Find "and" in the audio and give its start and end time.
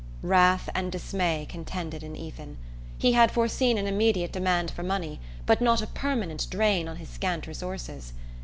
0.73-0.91